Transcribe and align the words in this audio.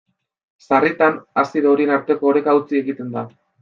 Sarritan, 0.69 1.21
azido 1.43 1.71
horien 1.77 1.95
arteko 2.01 2.33
oreka 2.35 2.57
hautsi 2.57 2.85
egiten 2.85 3.19
da. 3.19 3.33